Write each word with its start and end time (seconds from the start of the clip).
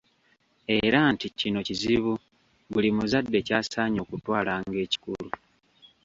Era 0.81 0.99
nti 1.13 1.27
kino 1.39 1.59
kizibu 1.67 2.13
buli 2.71 2.89
muzadde 2.95 3.39
ky’asaanye 3.47 3.99
okutwala 4.05 4.53
ng’ekikulu. 4.67 5.29